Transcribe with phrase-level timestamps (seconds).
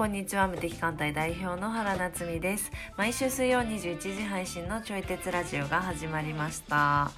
[0.00, 0.48] こんにちは。
[0.48, 2.72] 無敵艦隊代表の原夏実です。
[2.96, 7.10] 毎週水曜21時配信のちょい鉄ラジオが始まりました。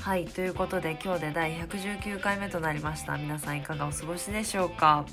[0.00, 3.16] はいということで今日で第119回目となりました。
[3.16, 5.06] 皆さんいかがお過ごしでしょうか？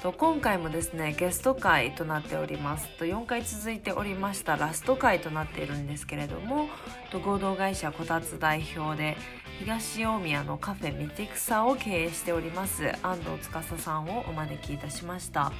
[0.00, 2.86] と今回もですねゲスト会となっております。
[2.98, 6.68] と4回続いておりましたラスト回となっているんですけれども
[7.10, 9.16] と合同会社こたつ代表で
[9.58, 15.52] 東大宮のカフェミティクサを経営しております安藤司さんをお招きいたしました。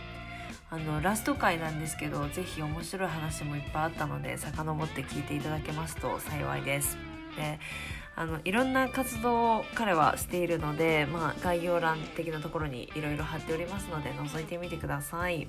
[0.74, 6.98] あのラスト回なんですけどぜひ面白い話もいっぱいあったので遡って聞いていただけますと幸いです
[7.36, 7.60] で
[8.16, 15.46] あのいろんな活動を彼はしているので、まあ、概要欄的なところにいろいろ貼っておりますので覗いてみてください。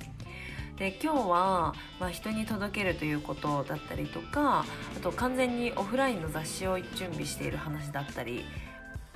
[0.78, 4.66] で今日は、まあ、人に届けるということだったりとか
[4.98, 8.44] あと完全にオフラインの雑誌を準備している話だったり、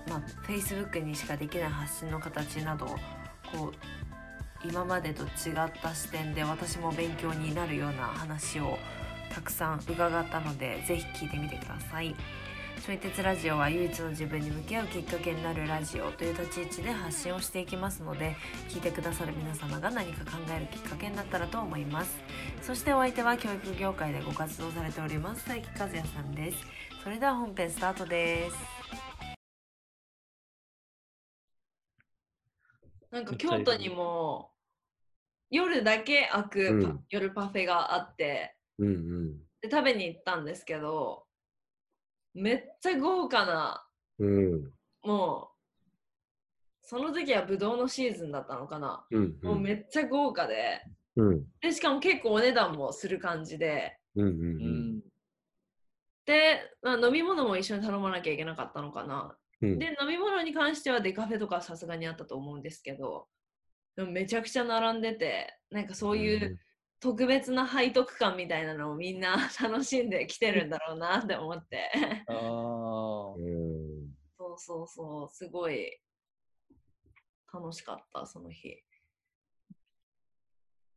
[0.07, 2.85] まあ、Facebook にしかできない発信の形など
[3.51, 4.08] こう
[4.63, 8.77] 今までと違った視点で私も勉強になるような話を
[9.33, 12.15] たくさん伺ったので是非聞いてみてください。
[12.85, 18.37] ちょい鉄ラジオは唯一の自分に向き合うきっかけになるラジオという立ち位置で発信をしていきますので
[18.69, 22.17] 聞いてくださる皆様が何か考えるきっかけになったらと思います。
[22.61, 26.57] そしてお相手は教育業界でご活動されております佐伯和也さんです。
[27.03, 28.78] それでは本編スタートです。
[33.11, 34.51] なんか京都にも
[35.49, 41.23] 夜だけ開く、うん、夜パフェがあって、うんうん、で食べに行ったんですけど
[42.33, 43.83] めっちゃ豪華な、
[44.19, 44.71] うん、
[45.03, 45.59] もう
[46.83, 50.81] その時はブドウのシーズンだったのかな、うんうん、もうめっちゃ豪華で,、
[51.15, 54.31] うん、でしかも結構お値段もする感じで、うんうん。
[54.31, 54.99] うん、
[56.25, 63.27] で、まあ、飲み物も一緒に頼まなきゃいけなかったのかな、うん、で飲み物に関してはデカフェとかさすがにあったと思うんですけど
[63.95, 66.59] めちゃくちゃ並んでてなんかそういう
[67.01, 71.91] 特別な背徳感みたいなのをみんな楽しんできてるんだろうなって思って。
[72.27, 72.33] あ
[74.37, 75.99] そうそうそうすごい
[77.53, 78.83] 楽しかったその日。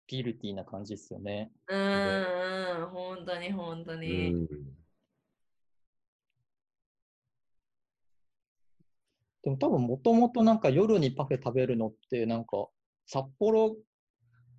[0.09, 1.53] ギルティーな感じですよね。
[1.69, 4.48] うんうん本当に本当に
[9.42, 12.69] でも多分もともとなんか夜にパフェ食べるのってなんか
[13.06, 13.76] 札幌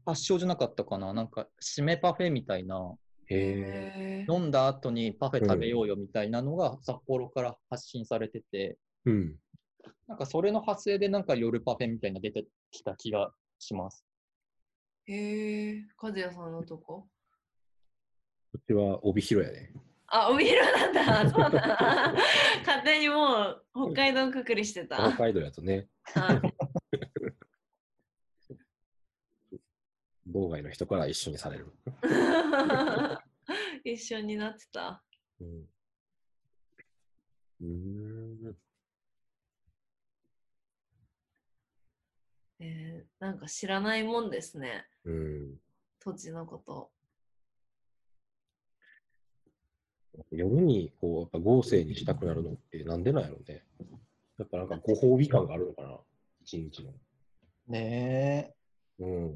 [0.05, 1.13] 発祥じゃなかったかな？
[1.13, 2.93] なんか締めパフェみたいな。
[3.29, 9.35] へ飲んだ後にパフェ食べようよみたいなのが札幌から発信されてて、うん、
[10.09, 14.05] なんかそれの派生でなんか夜パフェみたいな出てきた気がします。
[15.07, 17.07] へえ、和也さんのとこ？
[18.51, 19.71] こっちは帯広やね。
[20.15, 21.29] あ、帯広なんだ。
[21.31, 22.13] そうだ。
[22.63, 24.97] 勝手にもう北海道くくりしてた。
[24.97, 25.87] 北海道やとね。
[30.27, 31.73] 道外の人から一緒にされる。
[33.83, 35.03] 一緒になってた。
[35.41, 35.65] うん。
[37.61, 38.55] うん
[42.59, 44.85] えー、なんか知らないもんですね。
[45.05, 45.59] うん。
[45.99, 46.92] 土地のこと。
[50.31, 53.63] 夜にこうやっぱ合成にしたくなるのってなんでなんやろうね。
[54.39, 55.97] やっぱなんかご褒美感があるのかな、
[56.41, 56.91] 一日の。
[57.67, 58.53] ね
[58.99, 59.03] え。
[59.03, 59.35] うん。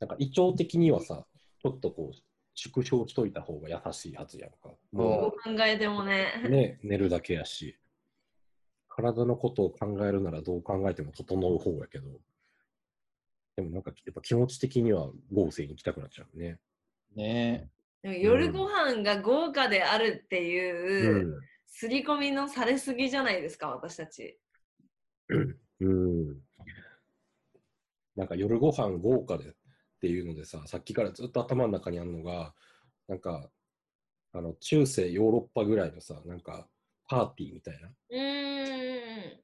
[0.00, 1.26] なんか胃腸的にはさ、
[1.62, 2.16] ちょっとこう、
[2.54, 4.74] 縮小しといた方が優しいはずやんか。
[4.92, 6.26] もう考えてもね。
[6.48, 7.76] ね、寝るだけやし。
[8.88, 12.20] 体のことを考えるならどう考えても整う方やけど。
[13.56, 16.58] でもなんかやっぱ気持ち的には合成に行きたくなっちゃうね。
[17.16, 17.70] ね
[18.12, 24.38] 夜ご飯が豪華であるっていう、刷り込みのされすぎじゃないですか、私たち。
[25.80, 26.40] うん。
[28.14, 29.52] なんか夜ご飯豪華でっ
[30.00, 32.54] ていうのでさ、さっきからずっと頭の中にあるのが、
[33.08, 33.50] なんか、
[34.32, 36.68] あの中世ヨーロッパぐらいのさ、なんか
[37.08, 37.88] パーティーみたいな。
[38.10, 39.40] うん。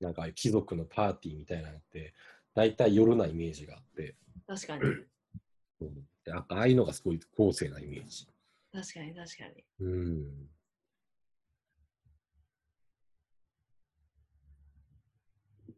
[0.00, 2.14] なんか貴族のパーティーみたいなのって、
[2.54, 4.16] 大体夜なイメージがあって。
[4.46, 4.82] 確かに。
[5.80, 8.26] うん、でああいうのがすごい高性なイメージ。
[8.72, 9.64] 確かに確かに。
[9.80, 10.48] うん。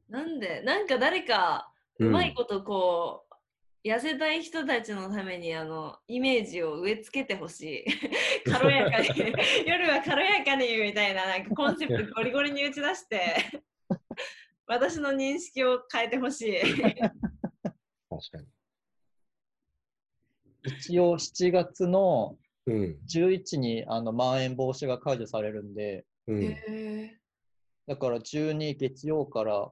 [0.09, 7.85] なんで、なんか誰かうまいことこう、うん、痩せたい人たちのためにあのイメージを植え付けてほしい。
[8.51, 9.09] 軽やかに
[9.67, 13.63] 夜は軽やかにみたいななんかコンセプトゴリゴリに打ち出して
[14.67, 16.61] 私の認識を変えてほしい。
[16.61, 16.81] 確
[18.33, 18.60] かに。
[20.65, 22.37] 一応7月の
[22.67, 26.57] 11に、あのまん延防止が解除されるんで、うん、
[27.87, 29.71] だから12月曜から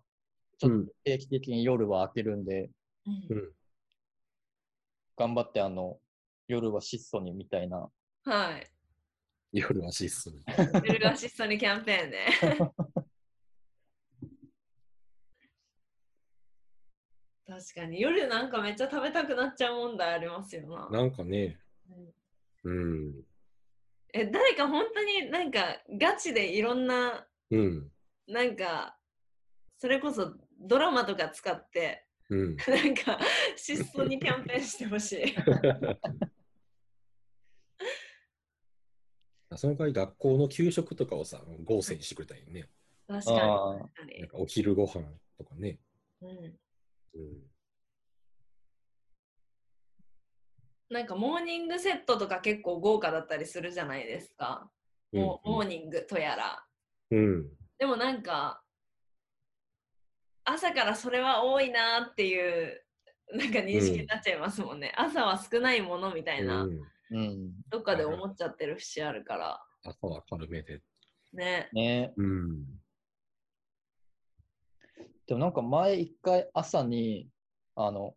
[0.58, 2.70] ちょっと定期的に夜は開けるんで、
[3.06, 3.50] うん、
[5.17, 5.99] 頑張ってあの、
[6.49, 7.88] 夜は質素にみたいな。
[8.25, 8.67] はい。
[9.52, 10.43] 夜は質素に。
[10.82, 12.26] ベルアシストにキャンペーンね。
[17.58, 20.88] 確かに夜なんかめっちゃ食べたくなっちゃう問題ありますよな。
[20.90, 21.58] なんかね、
[22.64, 23.25] うんうん、
[24.12, 27.90] え誰か本当になんかガチでいろんなうん、
[28.28, 28.96] なんか
[29.78, 32.56] それこそドラマとか使ってうん。
[32.69, 33.19] なんか
[33.56, 35.34] 質素にキャンペーンしてほしい。
[39.56, 42.69] その代わり学校の給食とかをさ、合成にしてくれたらいね。
[43.08, 44.28] 確かにあー確かになん。
[44.28, 45.02] かお昼ご飯
[45.38, 45.81] とかね。
[46.20, 46.58] うん
[47.14, 47.22] うん、
[50.90, 54.70] なんかモーニングセットとか結構豪華だったりするじゃないですか。
[55.12, 56.64] もうモーニングとやら。
[57.10, 57.49] うん。
[57.78, 58.62] でもなんか
[60.44, 62.82] 朝からそれは多いなっていう
[63.34, 64.93] なんか認識になっちゃいますもんね。
[64.96, 66.81] 朝は少ないものみたいな、うん
[67.11, 67.52] うん。
[67.70, 69.61] どっかで思っちゃってる節あるから。
[69.84, 70.81] 朝は軽めで。
[71.32, 71.69] ね。
[71.72, 72.64] ねうん。
[75.28, 77.28] でもなんか前一回朝に、
[77.76, 78.14] あの、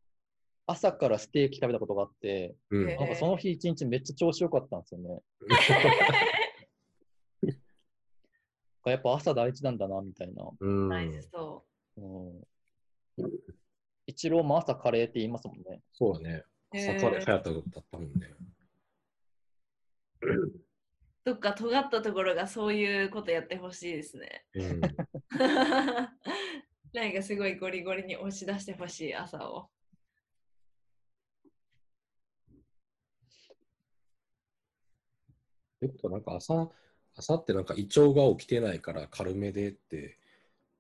[0.66, 5.19] 朝からステーキ食べたことがあって、うんへなんかその日一日めっちゃ調子良かったんですよね。
[8.86, 10.50] やっぱ朝大事なんだな、みたいな。
[10.60, 10.90] うん。
[10.90, 11.66] 大事そ
[11.98, 12.42] うん。
[14.08, 15.84] 一郎も朝カレーって言いますもんね。
[15.92, 16.46] そうだね。
[16.74, 16.78] う。
[16.78, 18.34] 朝カレー流行ったことだったもんね。
[21.24, 24.44] どっか尖ったところがそういうことやってほしいですね。
[24.56, 24.81] うん。
[26.94, 29.70] なんかすごいゴリゴリに押し出してほしい朝を。
[35.78, 36.70] ってことはなんか朝、
[37.16, 40.18] 朝ってなんか胃腸が起きてないから軽めでって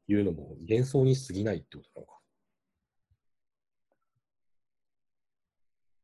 [0.07, 2.17] いうのも幻想に過ぎないってことなのか。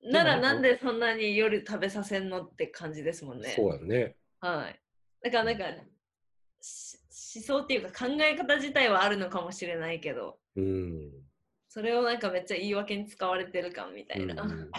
[0.03, 3.53] ならなんんでそんなに夜食べさせんのって感じですもんね。
[3.55, 4.15] そうやね。
[4.39, 4.79] はい。
[5.21, 5.65] だからなんか、
[6.61, 6.97] し
[7.37, 11.11] 思想っていうか考え方自体はあるのかもしれないけど、うん。
[11.69, 14.43] それをなんかめっちゃ言い訳に使われてる感みたいな。
[14.43, 14.71] うん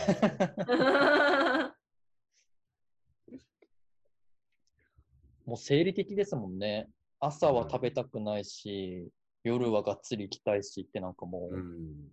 [5.46, 6.90] もう生理的ですもんね。
[7.20, 9.08] 朝は食べたくないし、
[9.44, 12.12] 夜はがっつり行きたいしってなんかもう、うん。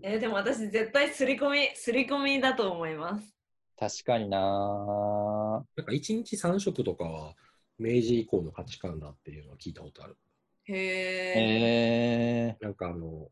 [0.00, 3.34] えーでも私絶対すり込み、すり込みだと思います。
[3.76, 7.34] 確かになぁなんか1日3食とかは
[7.78, 10.16] 明治以降の価値観だっていうのは聞いたことある。
[10.64, 12.56] へえ。
[12.60, 13.28] なんかあの、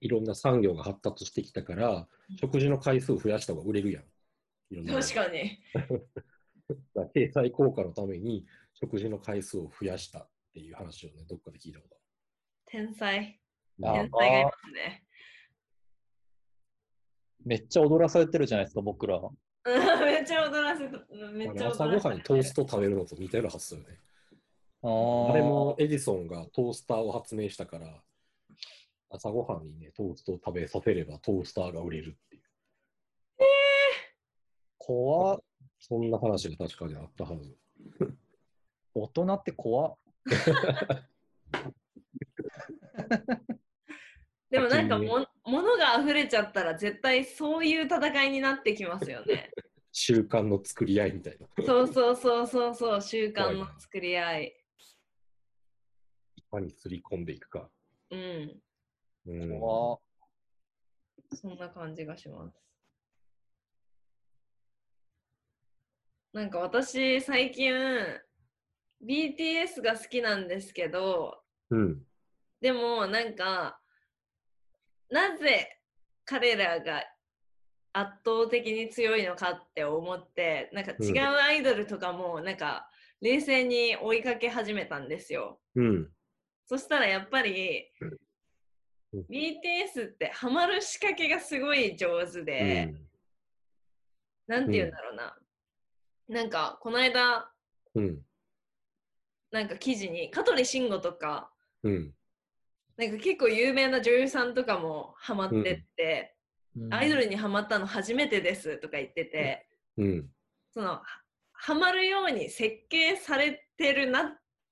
[0.00, 2.08] いろんな産業が発達してきたから、
[2.40, 4.04] 食事の回数を増やした方が売れるやん。
[4.70, 5.58] いろんな確かに。
[7.14, 11.96] 経済効果のために食事の回数を増やしたっていう話をね、どっかで聞いたこと
[12.66, 13.40] 天才。
[13.82, 15.04] あ天才がいますね。
[17.44, 19.16] めっちゃ踊らされてるじゃないですか、僕ら。
[19.16, 19.30] う ん
[20.20, 20.98] めっちゃ踊らせた。
[21.32, 23.98] めっちゃ朝ごはんにトースト食べるのと似てるはずだよね。
[24.82, 28.02] あーあれもエジソンがトースターを発明したから、
[29.10, 32.42] 朝ごはんにね、トーストを食べさせればトースターが売れるっていう。
[34.78, 35.40] 怖っ
[35.78, 37.56] そんな話が確かにあったはず。
[38.94, 39.96] 大人って怖っ
[44.50, 49.50] でもなんか先 にも物が溢れちゃったら絶対そういう戦いになってきますよね。
[49.92, 51.46] 習慣の作り合いみたいな。
[51.64, 54.56] そうそうそうそうそう 習慣の作り合い。
[56.36, 57.70] いかにすり込んでいくか。
[58.10, 58.62] うん。
[59.26, 59.48] うん、
[61.36, 62.60] そんな感じがします。
[66.32, 67.72] なんか私最近
[69.04, 72.06] BTS が好きなんですけどうん。
[72.60, 73.80] でもなんか
[75.10, 75.80] なぜ
[76.24, 77.02] 彼らが
[77.92, 82.88] 圧倒的に強いのかって思ってなんか違うアイドルとかもなんか
[83.20, 85.60] 冷静に追いかけ始めたんですよ。
[85.74, 86.08] うん。
[86.66, 88.16] そしたらやっぱりうん
[89.12, 92.94] BTS ってハマる仕掛けがすごい上手で、
[94.46, 95.36] なんて言うんだろうな。
[96.28, 97.50] なんかこの間
[97.94, 98.20] うん。
[99.50, 101.50] なんか記事に香取慎吾とか
[101.82, 102.14] うん。
[102.96, 106.36] なんか結構有名な女優さんとかもハマってって、
[106.90, 110.28] アイドルにハマったの初めてですとか言ってて、うん。
[110.72, 111.02] そのは
[111.52, 114.26] ハマるように設計されてるなっ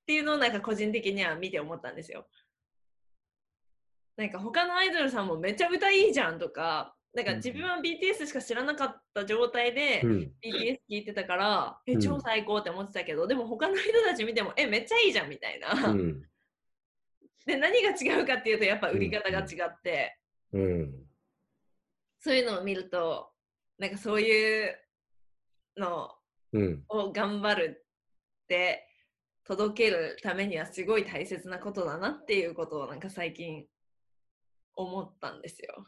[0.07, 2.27] ていうのをなんか個人的には見て思ったんですよ。
[4.17, 10.33] なんか他のアイドルさんもめっちゃ歌いいじゃんとか、なんか自分は BTS しか知らなかった状態でうん。
[10.43, 15.91] BTS 聞いてたから、え、うん超最高って思ってたけど、でも他の人たち見ても、え、めっちゃいいじゃんみたいな。
[15.91, 16.23] うん。
[17.45, 20.19] で、何が違うかっていうと、やっぱ売り方が違って、
[20.53, 21.08] うん。
[22.21, 23.31] そういうのを見ると
[23.79, 24.77] なんかそういう
[25.77, 26.11] の
[26.53, 26.85] うん。
[26.89, 27.85] を頑張る
[28.43, 28.87] って
[29.45, 33.67] 届けるためにはすごい大切なことだなっていうことをなんか最近
[34.75, 35.87] 思ったんですよ。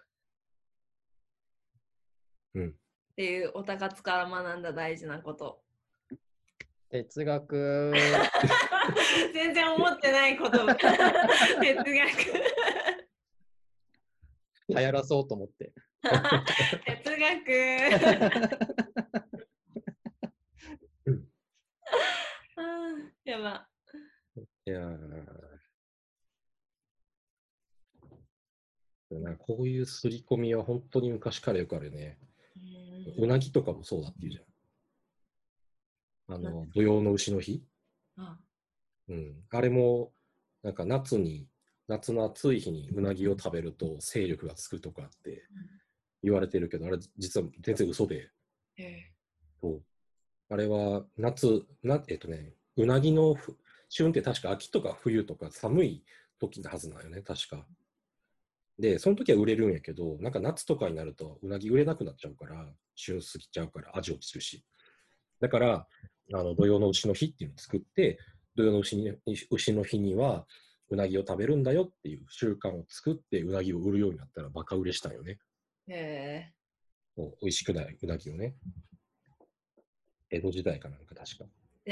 [2.54, 2.72] うんっ
[3.16, 5.62] ていうおたかつから学んだ大事なこと。
[6.90, 7.92] 哲学。
[9.34, 11.84] 全然思ってないこと 哲学
[14.68, 15.72] 流行らそうと思って。
[16.87, 17.52] 哲学
[22.57, 23.69] あーやば。
[24.66, 24.80] いや
[29.11, 32.19] なこういう刷り込みは本当に昔からよくあるよね。
[33.19, 34.42] うなぎとかもそうだっていうじゃ
[36.33, 36.37] ん。
[36.37, 37.64] あの、土曜の牛の日。
[38.16, 38.38] あ
[39.09, 39.45] うん。
[39.50, 40.12] あれも、
[40.62, 41.49] なんか夏に、
[41.88, 45.42] 夏の暑い日にうなぎを食べると勢力がつくとかって
[46.22, 48.30] 言われてるけど、あれ実は全然嘘で、
[48.76, 49.10] え
[49.60, 49.82] そう
[50.50, 53.56] あれは夏、なえっとね、うなぎのふ
[53.88, 56.04] 旬って確か秋とか冬とか寒い
[56.40, 57.66] 時のはずなんよね、確か。
[58.78, 64.64] で、その時は売れるんやけど、なんか夏とかになるとうなぎ売れなくなっちゃうから、旬過ぎちゃうから味落ちるし。
[65.40, 65.86] だから、
[66.32, 68.18] あの土用の牛の日っていうのを作って、
[68.56, 69.12] 土用の牛に
[69.50, 70.46] 牛の日には
[70.88, 75.38] うなぎを食べるんだよっていう習慣を作って、うなぎを売るようになったらバカ売れしたんよね。
[75.90, 76.52] ー、え
[77.16, 78.54] 美味しくないうなぎをね。
[80.30, 81.44] 江戸時代かなんか確か。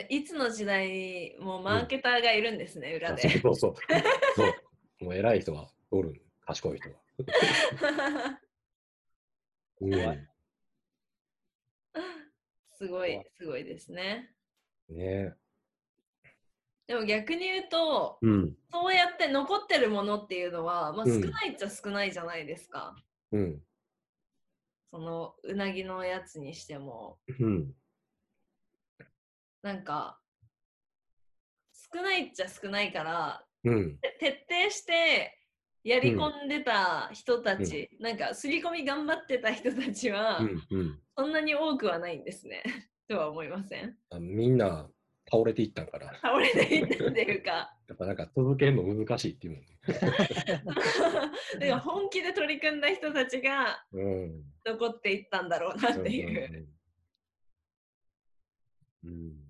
[0.08, 3.40] いつの時代もマーケターがいるんですね、裏あで。
[3.40, 3.74] そうそう。
[4.36, 4.54] そう。
[5.04, 6.22] もう偉い人がおる。
[6.46, 6.96] 賢 い人が。
[9.80, 10.28] う
[12.72, 14.30] すごい、すごいですね。
[14.88, 15.34] ね
[16.86, 18.56] でも逆に言うと、うん。
[18.70, 22.96] そうやって残ってるものっていうのは、まあ、うん少ないっちゃ少ないじゃないですか。
[23.32, 23.62] うん。
[24.90, 27.18] そのうなぎのやつにしても。
[27.40, 27.74] うん。
[29.62, 30.20] なんか、
[31.94, 33.98] 少ないっちゃ少ないから、うん。
[33.98, 35.36] て徹底して
[35.84, 40.66] やり込んでた人たち、なんか刷り込み頑張ってた人たちは、うん。
[40.70, 42.62] うんそんなに多くはないんですね。
[43.08, 43.98] とは思いません？
[44.10, 44.88] あみんな
[45.30, 46.14] 倒れていったんから。
[46.20, 49.68] 倒れていったっていうか、やっぱなんか続けるの難しいっていうもんね。
[51.60, 54.44] でも本気で取り組んだ人たちがうん。
[54.64, 56.68] 残っていったんだろうなっていう。
[59.04, 59.10] うん。
[59.10, 59.48] うん。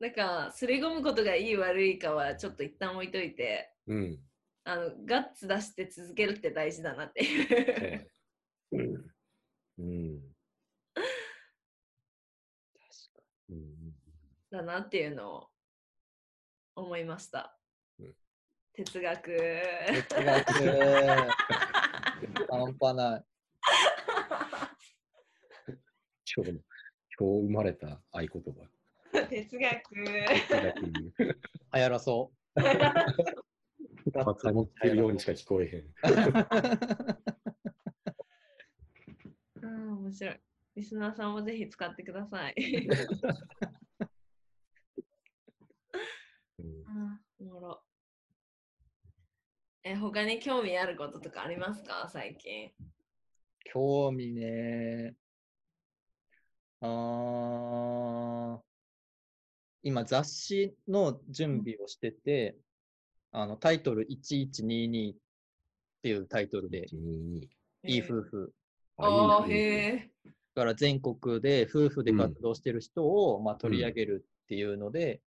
[0.00, 4.18] なんか、すり込むことがいい悪いかはちょっと一旦置いといて、うん。
[4.64, 8.10] あのガッツ出して続けるって大事だなっていう。
[8.72, 8.80] うん。
[8.80, 9.04] うん。
[9.78, 10.33] うん。
[14.54, 15.48] だなっていうのを
[16.76, 17.58] 思いました
[17.98, 18.14] うん。
[18.72, 19.36] 哲学。
[19.86, 20.52] 哲学。
[22.48, 23.24] 半端ない。
[26.36, 26.60] 今日の、
[27.18, 28.40] 今日生まれた合言葉。
[29.28, 29.94] 哲学。
[29.94, 30.12] 流流
[31.72, 32.32] 行らそ
[34.12, 35.94] バカにってるようにしか聞こえへん。
[39.62, 40.40] うん、面白い。
[40.76, 42.54] リスナーさんもぜひ使ってください。
[46.58, 47.82] うんあおもろ。
[49.84, 49.94] え、
[50.24, 52.08] 他に興味あることとかありますか？
[52.10, 52.68] 最近。
[52.68, 52.72] う。
[53.64, 55.14] 興味ね。
[56.80, 58.60] あー
[59.82, 62.56] 今雑誌の準備をしてて、
[63.32, 65.16] あのタイトル1122っ
[66.02, 67.50] ていうタイトルで、に
[67.84, 68.54] いい夫婦。
[68.96, 70.10] ああ、へえ。
[70.54, 75.20] だから全国で夫婦でうん活動してる人を、まあ、取り上げるっていうので、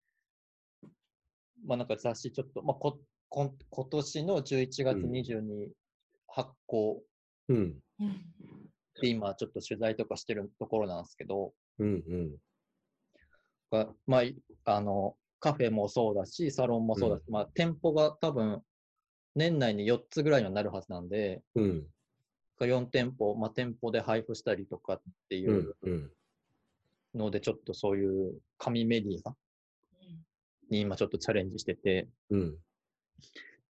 [1.63, 5.69] まあなんか雑誌ちょっと、まあ、ここ今年の11月うん20に
[6.27, 7.03] 発行
[7.50, 7.79] うん。
[9.03, 11.88] 今ちょっと取材とかしてるところなんですけど、うん。
[11.88, 12.38] うん。
[13.72, 18.62] がまあ、いあのカフェもそうだし、サロンもそうだし、まあ、店舗が多分
[19.36, 21.88] 年内に4つぐらいにはなるはずなんで、うん。
[22.60, 26.12] 4店舗、まあ、店舗で配布したりとかっていううんうん。
[27.13, 29.36] ので、ちょっとそういう紙メディア
[30.69, 32.57] に今ちょっとチャレンジしてて、うん。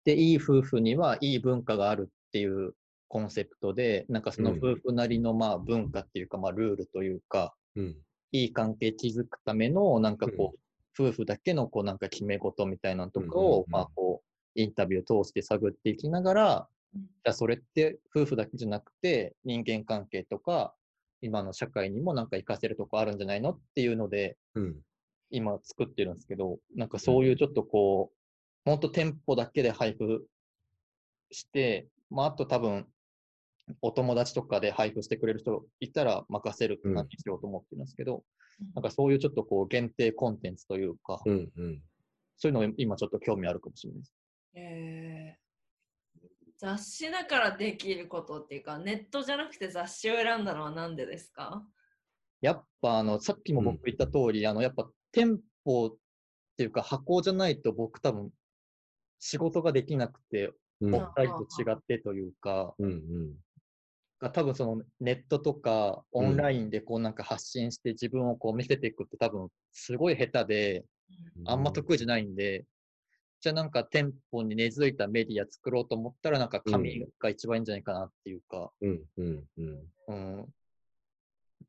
[0.03, 2.75] で、いい夫婦にはいい文化があるっていう
[3.07, 4.57] コンセプトで、なんかそのうん。
[4.57, 7.97] 夫婦なりのまあ文化っていうか、まあルールというか、うん。
[8.31, 10.59] いい関係築くための、なんかこう、
[10.99, 13.71] 夫婦だけのこうなんか決め事みたいなのとかうんうんをう、ん。
[13.71, 17.01] まあこう、インタビューを通して探っていきながら、うん。
[17.01, 20.75] じゃあそれって夫婦だけじゃなくて、人間関係とか、
[21.21, 24.81] 今の社会にもなんか活かせるとこあるんじゃないのっていうので、うん。
[25.29, 28.16] 今作ってるんですけど、なんかそういうちょっとこう、
[28.71, 30.27] ほんと店舗だけで配布
[31.31, 32.85] して、まああと多分、
[33.81, 38.23] お友達とかで配布してくれる人いたら任せるって感じにしようと思ってるんですけど、
[38.75, 41.81] なんかそういうちょっとこう限定コンテンツというか、うんうん。
[42.37, 44.13] そういうの今ちょっと興味あるかもしれないです。
[44.55, 46.27] えー。
[46.57, 51.63] 雑誌だからできることっていうか、ネットじゃなくて雑誌を選んだのは何でですか？
[52.41, 55.95] やっぱあの、さっきも僕言った通り、あの、やっぱ店舗っ
[56.57, 58.31] ていうか箱じゃないと僕多分
[59.19, 60.47] 仕事ができなくて、
[60.79, 63.35] うんオフラインと違ってというか、うんうん。
[64.19, 70.85] が多分そのネットとかオンラインでこうなんか発信して自分をこう見せていくって多分すごい下手で、
[71.45, 72.65] あんま得意じゃないんで、
[73.39, 79.93] じゃあなんか店舗に根付いたメディア作ろうと思ったらなんか紙が一番いいんじゃないかなっていうか、うんうんうん。
[80.07, 80.45] うん。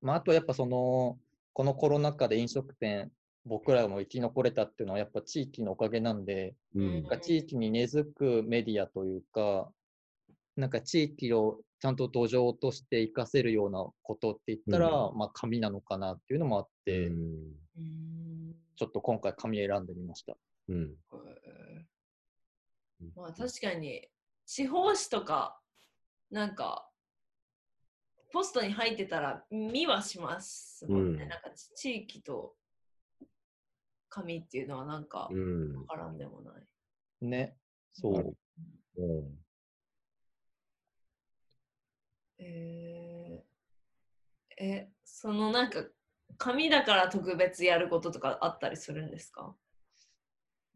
[0.00, 1.19] まああとやっぱその、
[1.52, 3.11] このコロナ禍で飲食店、
[3.49, 6.93] 僕らも生き残れたっていうのはやっぱ地域のおかげなんで、うん。
[6.95, 9.71] なんか地域に根付くメディアというか、
[10.57, 17.17] なんか地域をちゃんと土壌として活かせるようなことって言ったら、うまあ紙なのかなっていうのもあって、うん。
[17.78, 20.37] うんちょっと今回紙選んでみました。
[20.69, 20.95] うん。
[23.17, 24.09] まあ確かに
[24.47, 25.61] 地方紙とか
[26.31, 26.88] なんか
[28.33, 31.28] ポストに入ってたら見はしますもんね、うん。
[31.28, 32.55] なんか地域と
[34.09, 35.77] 紙っていうのはなんかうん。
[35.77, 37.57] わからんでもない、ね。
[37.93, 38.37] そう。
[38.97, 39.38] うん。
[42.38, 45.85] えー、えそのなんか
[46.37, 49.55] 紙だから特別やることとかあったりするんですか？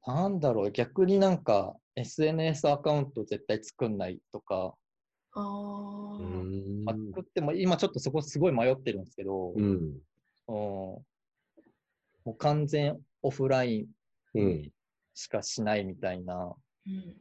[0.06, 4.74] なんだろう、逆になんか SNS アカウント絶対作んないとか、
[5.34, 6.18] あ
[6.86, 9.62] あ作っても今ちょっとそこすごい迷ってるんですけど、うん。
[9.62, 10.02] うん。
[10.48, 11.04] も
[12.26, 13.86] う完全オフライン
[14.34, 14.72] うん。
[15.14, 16.54] しかしないみたいな、
[16.86, 17.16] うん。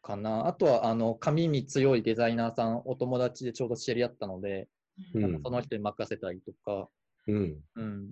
[0.00, 0.46] かな。
[0.46, 4.68] あとは、あの、紙に強いデザイナーさん、お友達でちょうど知り合ったので、
[5.14, 5.22] うん。
[5.22, 6.88] なんかその人に任せたりとか、
[7.26, 7.60] うん。
[7.76, 8.10] うん。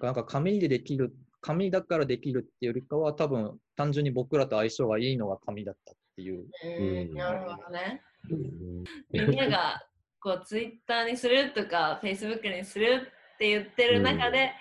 [0.00, 6.46] なんか紙でできる、紙だからできるっていうよりかは、多分単純に僕らと相性がいいのが紙だったっていう。
[6.64, 8.02] えーなるほどね。
[8.30, 8.84] うん。
[9.10, 9.82] みんなが
[10.20, 14.52] こうツイッターにするとかフェイスブックにするって言ってる中で、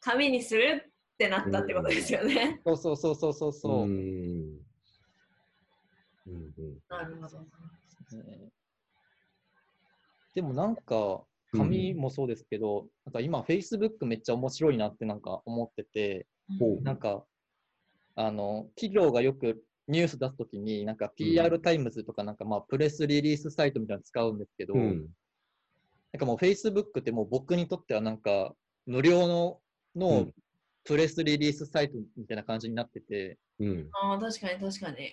[0.00, 2.60] 紙にするってなったってことですよね。
[2.64, 3.82] そうそうそうそうそうそう。
[3.82, 4.60] うん
[6.26, 7.40] うんうんなるほど。
[8.22, 8.50] ね
[10.34, 16.26] でもなんか、紙もそうですけど、なんか今、Facebook めっちゃ面白いなってなんか思ってて、
[16.58, 17.24] ほうなんか、
[18.16, 25.06] あの、企業がよくニュース出すときに、なんか PR タイムズとかなんかまあプレスリリースサイトみたいなの使うんですけど、うん
[26.12, 28.54] なんかもう Facebook ってもう僕にとってはなんか
[28.86, 29.65] 無料のう
[29.96, 30.32] のん。
[30.84, 33.88] プレスリリースサイトみたいな感じになってて、うん。
[33.92, 35.12] ああ、確かに確かに。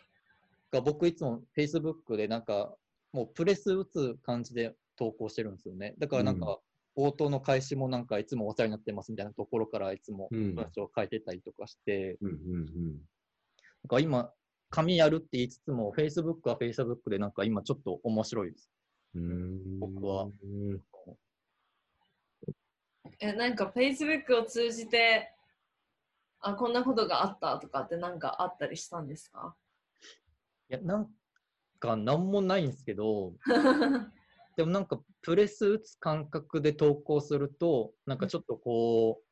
[0.71, 2.75] が僕いつも Facebook でなんか
[3.11, 5.95] もうプレス打つ感じで投稿してるんですよね。
[5.97, 6.59] だからなんか
[6.95, 10.55] 冒頭の開始もなんかいつもお世話になってますみたいなところからいつもうん。
[10.55, 12.65] 文章を書いてたりとかして、うんうん
[13.83, 14.31] なんか今
[14.69, 18.69] 紙やるって言いつつも Facebook は Facebook でなんか今ちょっと面白いです。
[19.15, 19.79] うん。
[19.79, 20.23] 僕は。
[20.23, 20.79] うん
[23.19, 25.33] え、なんか Facebook を通じて、
[26.39, 29.55] あ、こんなことがあったとかってなんかあったりしたんですか？
[30.69, 31.09] いや、なん
[31.79, 33.33] かなんもないんですけど、
[34.57, 39.23] でもなんかプレス打つ感覚で投稿すると、なんかちょっとこう、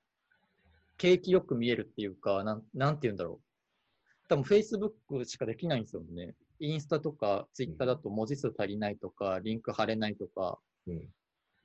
[0.98, 4.28] 景気よく見えるっていうか、なんなんて言うんだろう。
[4.30, 6.36] 多分 Facebook しかできないんですよね。
[6.60, 11.13] インスタとか Twitter だと文字数足りないとか、リンク貼れないとか、うん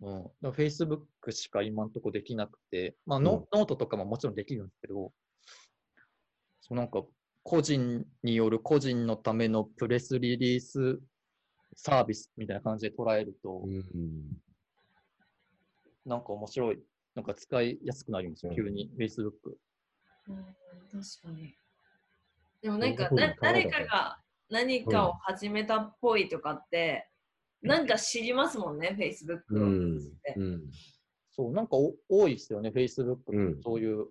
[0.00, 5.12] うん、だから Facebook しか今んとこできなくて、まあノ、ノートとかももちろんできるんですけど、
[6.60, 7.02] そうなんか
[7.42, 11.00] 個人による個人のためのプレスリリース
[11.76, 13.82] サービスみたいな感じで捉えると、うん
[16.06, 16.78] なんか面白い、
[17.16, 18.56] なんか使いやすくなりますよ、うん。
[18.56, 19.32] 急に Facebook。
[20.28, 21.54] うん、確かに。
[22.62, 23.10] でもなんか。
[23.40, 27.10] 誰かが何かを始めたっぽいとかって、
[27.62, 29.40] なんか知りますもんね、Facebook
[31.30, 33.36] そう、なんかお多いですよね、Facebook って。
[33.36, 33.62] うん。
[33.62, 34.06] そういう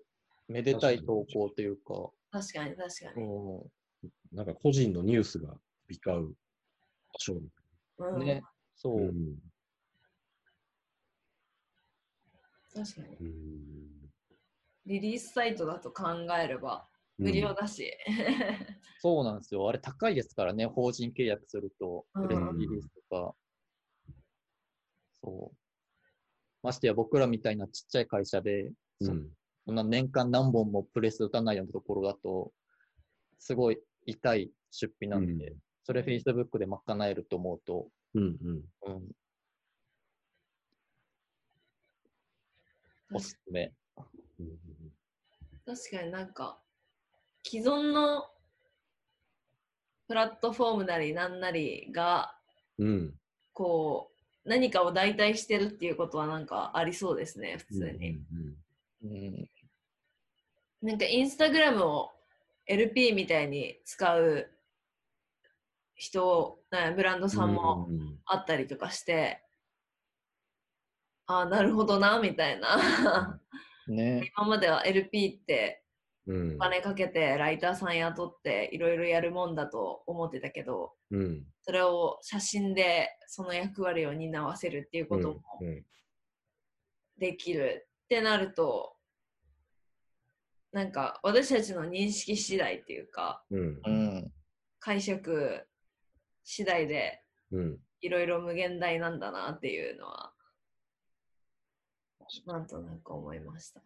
[0.48, 2.12] めでたい投稿というか。
[2.32, 3.26] 確かに確かに。
[3.26, 3.72] う
[4.32, 6.36] なんか個人のニュースが飛び交う。
[7.14, 7.42] 場所
[8.20, 8.44] ね、
[8.76, 9.14] そう、
[12.74, 13.16] 確かに。
[13.22, 14.12] うん。
[14.86, 16.04] リリースサイトだと考
[16.38, 17.92] えれば無料だし。
[19.00, 19.68] そうなんですよ。
[19.68, 23.36] あれ高いですからね、法人契約すると、うんプレスリリースとか。
[25.22, 25.58] そう。
[26.64, 29.30] ましてや僕らみたいなちっちゃい会社で、そうん
[29.66, 32.52] そんな年間何本もプレス打たないようなところだと、
[33.40, 38.92] すごい痛い出費なんで、うんそれ Facebook で賄えると思うと、うんうん。
[38.92, 39.12] うん、
[43.14, 43.72] おすすめ。
[44.40, 44.58] うんうん
[45.64, 46.60] 確かになんか
[47.48, 48.26] 既存の
[50.08, 52.36] プラットフォームなりなんなりが
[52.80, 53.14] うん。
[53.54, 54.12] こ
[54.46, 58.20] う何かを代替してるっていうことはなんかありそうですね普通に、
[59.04, 59.48] うん、
[60.82, 62.12] なんかインスタグラムを
[62.68, 64.50] LP みたいに使う
[65.94, 69.40] 人なんブランドさんもうんうんあったりとかして、
[71.28, 73.40] ああなるほどなみたいな
[73.88, 74.32] ね。
[74.36, 75.85] 今までは LP って
[76.28, 76.56] うん。
[76.56, 81.44] お金かけてライターさん雇っていろいろやるもんだと思ってたけどうん。
[81.62, 85.84] それを写真でその役割を担わせるっていうこともうん
[87.18, 88.98] できるってなると
[90.74, 93.82] なんか私たちの認識次第っていうかうん。
[93.86, 94.34] うん。
[94.80, 95.66] 解釈
[96.44, 97.78] 次第でうん。
[98.02, 100.32] いろいろ無限大なんだなっていうのは
[102.46, 103.82] なんとなく思いました。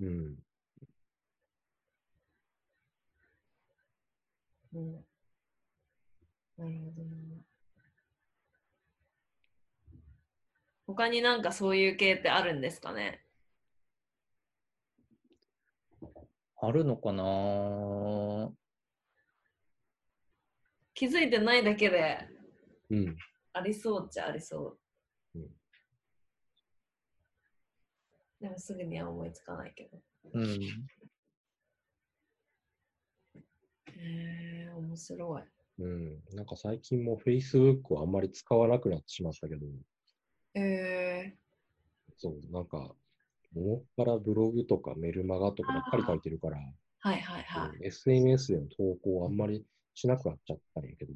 [0.00, 0.36] うん
[4.74, 4.92] うん、
[6.56, 7.10] なるほどな。
[10.86, 13.24] 他になんかそういう系ってあるんですかね？
[16.60, 18.52] あるのかな？
[20.94, 22.28] 気づいてないだけで
[22.90, 23.16] うん
[23.52, 24.78] ありそうっちゃありそ
[25.34, 25.38] う。
[25.38, 25.46] うん
[28.40, 29.98] でもすぐには思いつかないけど。
[30.34, 30.44] うん。
[33.98, 35.42] へえー、面白い。
[35.78, 39.66] うんなんか最近も Facebook をあんまり使わなくなってしまったけど、
[40.54, 41.34] え
[42.16, 42.94] そう、なんか、
[43.54, 46.60] もっぱらブログとかメルマガとかばっかり書いてるから、ー、
[47.00, 47.76] はいはいはい。
[47.76, 51.12] うん SNS での投稿をあんまりしなくなっちゃったんやけど、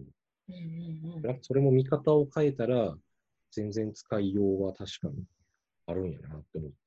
[0.49, 2.97] うんうんうんなんかそれも見方を変えたら、
[3.51, 5.25] 全然使いようは確かに
[5.87, 6.79] あるんやなって思った。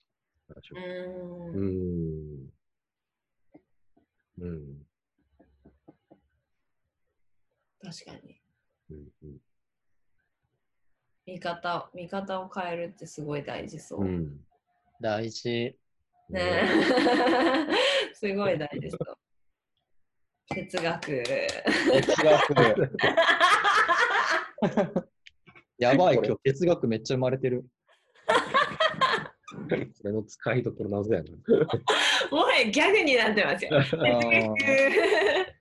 [1.53, 2.49] うん。
[4.39, 4.85] うん。
[7.83, 8.39] 確かに。
[8.89, 9.37] うんうん
[11.25, 14.01] 見方、見方を変えるってすごい大事そう。
[14.01, 14.39] うん。
[14.99, 15.77] 大事。
[16.29, 16.63] ね
[18.13, 19.17] すごい大事そう。
[20.55, 21.23] 哲学。
[21.23, 22.91] 哲学。
[25.77, 27.65] やばい、今日哲学めっちゃ生まれてる。
[29.93, 31.29] それの使いどころ謎やな。
[32.31, 33.71] もはやギャグになってますよ。
[33.81, 35.60] 哲学。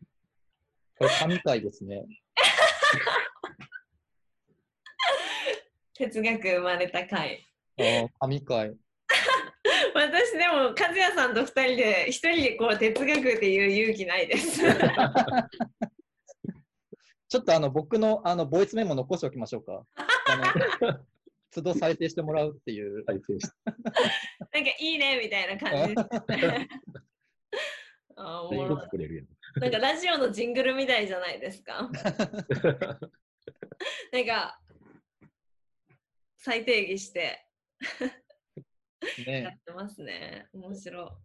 [1.00, 2.04] これ神回ですね。
[5.94, 7.42] 哲学生まれた回。
[7.78, 8.74] あー神回。
[9.94, 14.60] 私でも和也さんと二人で一人でこう哲学っていう勇気ないです。
[17.30, 19.86] ちょっとあの僕のあのボイスメモ残しておきましょうか。
[21.50, 23.02] 都度採定してもらうっていう。
[23.08, 26.08] なんかいいねみたいな感じです。
[28.16, 29.26] あーおもろい作れるやん。
[29.60, 31.88] なんかラジオのジングルみたいじゃないですか？
[34.12, 34.60] なんか
[36.36, 37.46] 再定義して
[39.18, 40.48] やねってますね。
[40.52, 41.18] 面白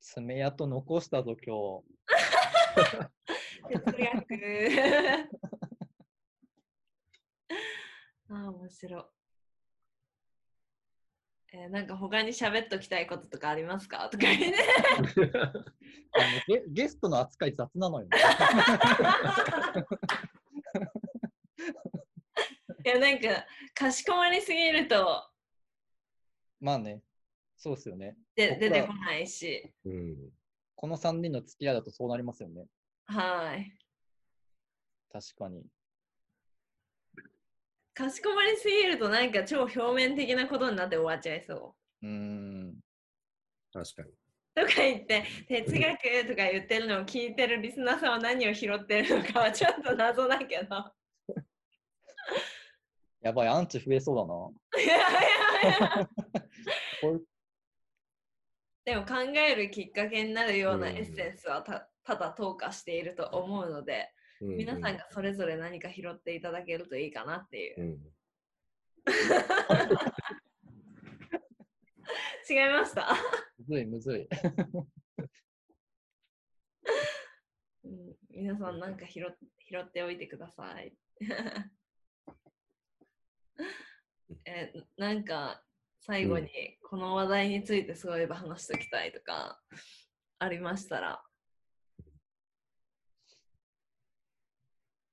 [0.00, 1.82] 爪痕残したぞ、今い。
[3.78, 5.28] 哲学。
[8.30, 9.04] ああ、面白い。
[11.54, 14.08] えーなんか他に喋っときたいこととかありますか？
[14.10, 14.46] とか言って。
[15.20, 15.30] 日。
[15.36, 15.62] あの
[16.48, 18.08] ゲゲストの扱い雑なのよ。
[22.84, 25.28] いやなんかかしこまりすぎると
[26.58, 27.02] まあね、
[27.56, 28.16] そうですよね。
[28.34, 29.72] で出てこないし。
[29.84, 30.30] うん。
[30.74, 32.66] この3人の付き合いだとそうなりますよね。
[33.04, 33.76] はい。
[35.12, 35.64] 確かに。
[37.94, 42.06] かしこまりすぎるとなんか超表面的なことになって終わっちゃいそう。
[42.06, 42.74] うーん。
[43.72, 44.08] 確かに。
[44.54, 50.92] とか言って哲学とか言ってるのを聞いてるリスナーさんは何を拾ってるのかはちょっと謎だけど。
[53.22, 54.50] やばい、アンチ増えそうだな。
[54.82, 55.20] いやいや
[55.70, 56.08] いや
[58.84, 67.80] でも考えるきっかけになるようなうんエッセンスはたただ投下していると思うので、うん皆さんがそれぞれ何か拾っていただけるといいかなっていう。
[67.80, 67.98] うん。
[72.50, 73.16] 違いました、
[73.58, 74.28] むずい、むずい。
[77.84, 79.24] うん、皆さん何か拾っ
[79.68, 80.92] 拾っておいてください。
[84.44, 85.62] えなんか
[86.00, 86.48] 最後に
[86.82, 89.60] この話題についてそういえば話しておきたいとか
[90.40, 91.22] ありましたら。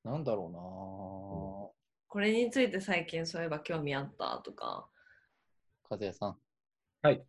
[0.09, 0.49] なんだろ
[2.07, 4.89] これについて最近そういえば興味あったとか。
[5.87, 6.35] うな和也さん、
[7.03, 7.23] はい。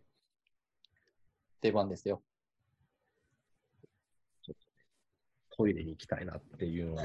[1.61, 2.23] 出番ですよ。
[5.51, 6.99] トイレに行きたいなっていうのを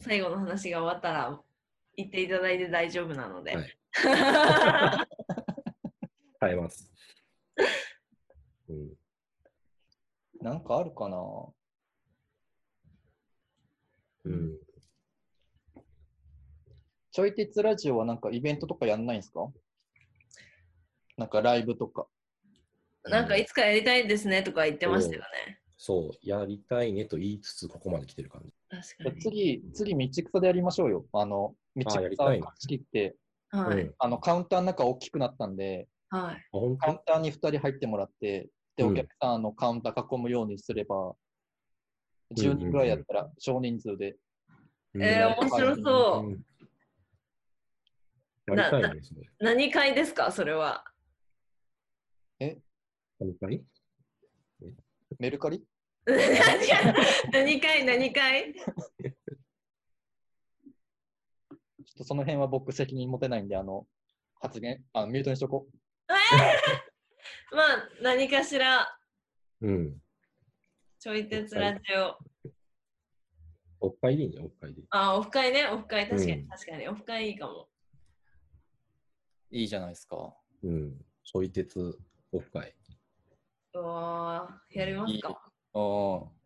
[0.00, 1.40] 最後の話が終わったら
[1.98, 3.56] 言っていただいて大丈夫なので。
[3.56, 3.74] はい
[6.40, 6.88] 変えます。
[8.68, 8.94] うん、
[10.40, 11.18] なんかあるかな？
[14.24, 14.56] うん、
[17.10, 19.52] ちょい鉄ラジオはなんかイベントとかやんないんですか？
[21.16, 22.06] なんかライブとか。
[23.02, 25.60] なんかいつかやりたいですねとか言ってましたよね。
[25.76, 28.52] そう、やりたいねと言いつつ、ここまで来てる感じ。
[28.68, 29.20] 確かに。
[29.22, 31.06] 次、次、道草でやりましょうよ。
[31.12, 33.16] あの、道草あやりたいね貸し切って、
[33.50, 33.80] はい。
[33.80, 36.44] うん、あの、カウンターの中大きくなったんで、はい。
[36.52, 41.14] カウン当ターに2人入ってもらって、で、うんお客さんのカウンター囲むようにすれば、うんうん
[42.36, 44.16] 10人ぐらいやったら少人数で。
[45.00, 46.28] えー、面白そう。
[46.28, 46.44] うん
[48.54, 49.30] やりたいね、それ。
[49.40, 50.30] 何回ですか？
[50.30, 50.84] それは。
[52.38, 52.60] 何
[53.40, 53.62] 回？
[55.18, 55.64] メルカリ？
[56.06, 56.18] 何
[57.32, 58.54] 何回何回？
[61.98, 63.86] とその辺は僕責任持てないんで、あの、
[64.40, 65.76] 発言、あミュートにしとこう。
[67.54, 68.86] まあ何かしら
[69.60, 70.00] うん。
[70.98, 72.18] ちょい鉄ラジオ。
[73.80, 74.82] おっぱいでいいんじゃん、おっぱいで。
[74.90, 75.66] あ、オフ会ね。
[75.68, 76.88] オフ会確かに、うん確かに。
[76.88, 77.68] オフ会いいかも。
[79.50, 80.36] いいじゃないですか。
[80.62, 81.04] うん。
[81.24, 81.98] ちょい鉄
[82.32, 82.74] オフ会。
[83.74, 85.52] うわーやりますか。
[85.74, 86.38] うん。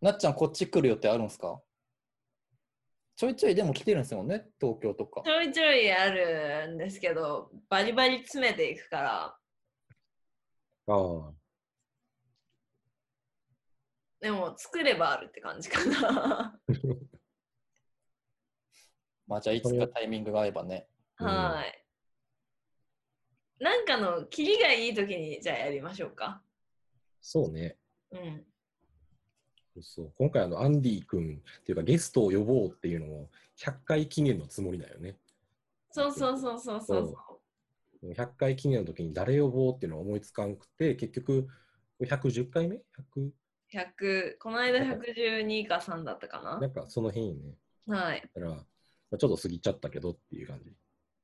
[0.00, 1.60] なっちゃん、こっち来る予定あるんですか？
[3.16, 5.30] ちょいちょいでも来てるんですよね、東京とかち。
[5.30, 9.38] ょいちょいあるんですけど、バリバリ詰めていくから、あ
[10.86, 11.32] あ。
[14.20, 16.60] でも作ればあるって感じかな。
[19.26, 20.88] まあ、じゃあ、いつかタイミングが合えばね。
[21.20, 21.84] うんはい。
[23.60, 26.42] なんかのキリがいい時にじゃあやりましょうか。
[27.20, 27.78] そうね。
[28.10, 28.44] うん。
[29.74, 35.16] そうそう今回あの、アンディ君っていうかゲストを呼ぼうっていうのも100回記念のつもりだよね。
[35.90, 37.14] そうそうそうそうそう
[38.02, 41.48] でも100回記念の時に誰呼ぼうっていうのを思いつかんくて、結局
[42.00, 42.76] 110回目
[43.16, 43.30] ?100?
[43.72, 47.56] 100この間112か3だったかななんかその辺ね。
[47.88, 48.22] はい。
[48.34, 48.62] だから、ま
[49.12, 50.72] あちょっと過ぎちゃったけどっていう感じ。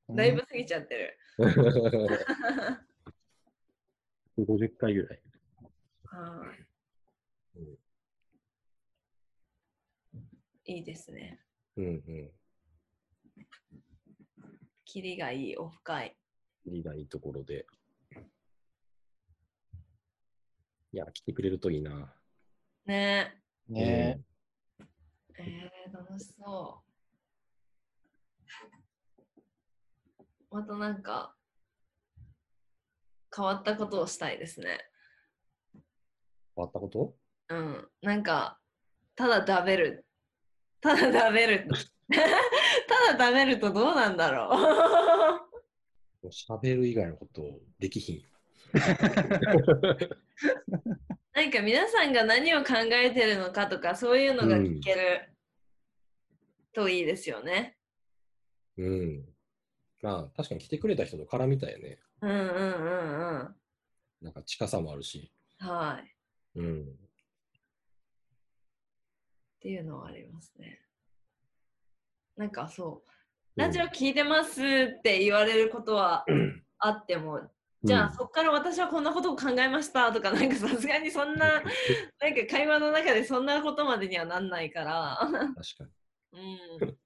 [0.09, 1.17] だいぶ過ぎちゃってる。
[4.37, 5.21] 50回ぐらい。
[6.05, 7.77] はいうん
[10.65, 11.39] いいですね。
[11.77, 12.31] うんうん。
[14.85, 16.17] キリがいいオフ会。
[16.65, 17.65] いいないいところで。
[20.93, 22.13] いや、来てくれるといいな。
[22.85, 24.19] ねね
[25.39, 25.41] え。
[25.43, 26.83] えー、楽しそ
[30.51, 30.55] う。
[30.55, 31.33] またなんか
[33.33, 34.79] 変わったことをしたいですね。
[35.73, 35.81] 変
[36.55, 37.15] わったこと？
[37.49, 37.89] うん。
[38.01, 38.59] なんか
[39.15, 40.05] ただ食べる。
[40.81, 41.67] ただ食べる。
[42.09, 44.49] ただ食べるとどうなんだろ
[46.23, 46.27] う。
[46.27, 48.21] 喋る以外のことできひん。
[51.33, 55.29] なんか皆さんが何を考えてるのかとかそういうのが聞ける
[56.73, 57.77] といいですよね。
[58.77, 59.25] うん。
[60.01, 61.99] まあ、確かに来てくれた人と絡みたいよね。
[62.21, 63.55] うんうんうんうん。
[64.21, 65.31] なんか近さもあるし。
[65.59, 65.99] は
[66.55, 66.59] い。
[66.59, 66.85] うん。
[69.61, 70.79] っていうのはありますね。
[72.35, 76.25] なんかそう、ラジオ聞いてますって言われることは
[76.79, 77.41] あっても、
[77.83, 81.61] じゃあ、そこから私はこんなことを考えましたとか、なんかさすがにそんな、
[82.19, 85.89] なんか会話の中でそんなことまでにはなんないから、確か
[86.33, 86.97] うん。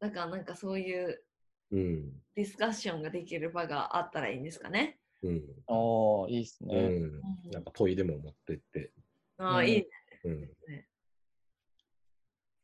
[0.00, 1.24] だからなんかそういう
[1.70, 1.80] に。
[1.80, 2.12] うん。
[2.34, 4.98] ディスカッションができる場があったらいいんですかね。
[5.22, 5.42] うん。
[5.68, 6.76] ああ、いいっすね。
[6.76, 7.02] うん。
[7.04, 8.92] うんなんか問いでも持ってって。
[9.38, 9.86] ああ、うんいいね。
[10.32, 10.88] うんね。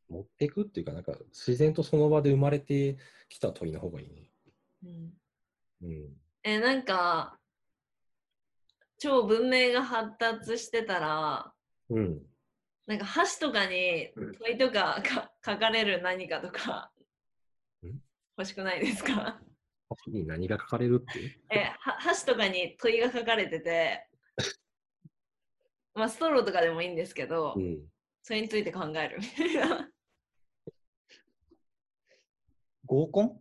[0.08, 2.98] 持っていくっていうか、なんか自然とその場で生まれて
[3.28, 4.30] きた問いの方がいいね。
[4.84, 5.12] うん
[5.82, 6.08] うん。
[6.42, 7.38] えなんか
[8.98, 11.52] 超文明が発達してたら
[11.88, 12.22] うん。
[12.86, 16.92] なんか箸とかに問いとかか書かれる何かとか
[17.82, 17.88] ん
[18.36, 19.40] 欲しくないですか？
[19.88, 21.40] 箸に何が書かれるって？
[21.50, 24.06] えは箸とかに問いが書かれてて
[25.94, 27.78] まあストローとかでもいいんですけど、うん。
[28.22, 29.88] それについて考えるみたいな
[32.86, 33.40] 5合コン？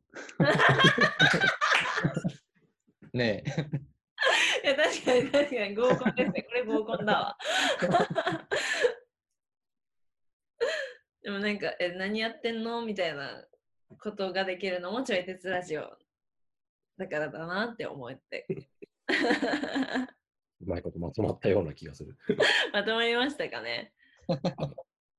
[3.18, 3.50] ねえ。
[4.64, 6.44] いや確かに確かに合コンですね。
[6.44, 7.38] これ合コンだわ。
[11.22, 12.86] でもなんか、え、何やってんの？
[12.86, 13.46] みたいな
[14.00, 15.98] ことができるのもちょい鉄ラジオ
[16.98, 18.46] だからだなって思って。
[20.66, 22.18] うまいことまとまったような気がする。
[22.74, 23.94] まとまりましたかね
[24.32, 24.36] っ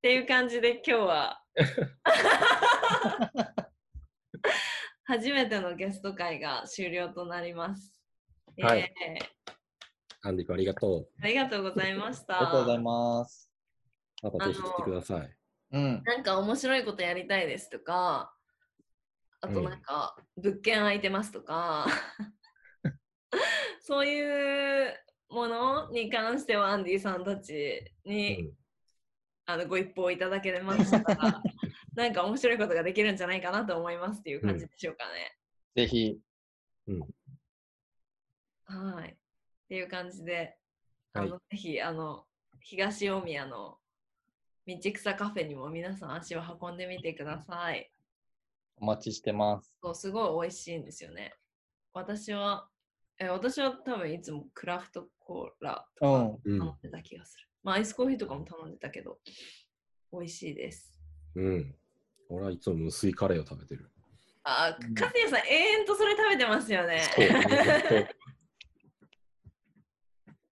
[0.02, 1.42] ていう感じで今日は
[5.04, 8.00] 初めてのゲスト会が終了となります。
[8.60, 9.54] はいえー
[10.26, 12.38] アンディ君ありがとありがとうございました。
[12.38, 13.50] ありがとうございます。
[14.22, 14.26] う。
[14.26, 15.36] またぜひ来てください。
[15.72, 16.02] うん。
[16.02, 18.34] なんか面白いことやりたいですとか、
[19.42, 21.86] あとなんか物件空いてますとか、
[23.80, 24.94] そういう
[25.34, 28.52] ものに関してはアンディさんたちに、うん
[29.46, 31.42] あのご一報いただけましたら、
[31.94, 35.36] なんか面白いことができるんじゃないかなと思いますっていう感じでしょうかね。
[35.76, 36.18] ぜひ、
[38.64, 39.10] はい。
[39.10, 39.16] っ
[39.68, 40.56] ていう感じで、
[41.12, 42.26] あはいの、ぜひ、あの、
[42.60, 43.78] 東大宮の
[44.66, 47.92] 道草カフェにも皆さん足を運んでみてください。
[48.76, 49.74] お待ちしてます。
[49.82, 51.34] そう、すごい美味しいんですよね。
[51.92, 52.68] 私は、
[53.18, 56.38] え、私は多分いつもクラフトコーラうとかん。
[56.44, 57.48] うん頼んでた気がする。
[57.62, 59.18] まあ、アイスコーヒーとかも頼んでたけど、
[60.12, 61.00] 美味しいです。
[61.34, 61.74] うん。
[62.28, 63.90] 俺はいつも無水カレーを食べてる。
[64.42, 67.00] あカズヤさん、永遠とそれ食べてますよね。
[67.00, 67.24] そう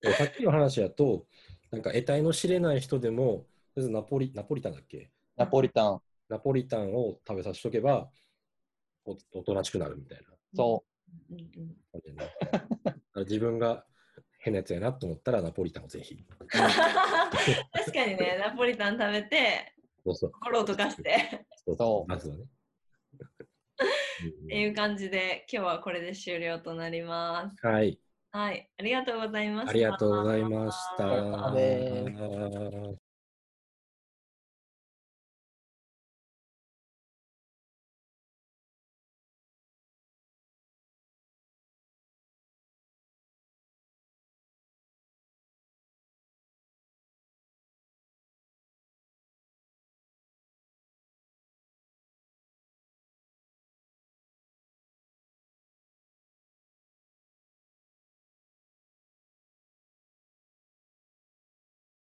[0.04, 1.26] え さっきの話だと、
[1.70, 5.10] なんか得体の知れない人でも、とりあえずナポリナポリタンだっけ？
[5.36, 6.00] ナポリタン。
[6.28, 8.10] ナポリタンを食べさせとけば
[9.04, 10.82] お、おとなしくなるみたいなそ
[13.16, 13.84] 自分が
[14.38, 16.24] 変なやつやなと思ったらナポリタンをぜひ。
[16.48, 20.32] 確かにね、ナポリタン食べて、そうそう。
[20.32, 21.46] 心を溶かして。
[21.64, 22.44] そうそうまずはね。
[22.44, 22.46] っ
[24.48, 27.66] ていう感じで、今日はこれで終了となります。
[27.66, 27.98] はい。
[28.30, 29.70] はい、ありがとうございました。
[29.70, 31.04] ありがとうございました。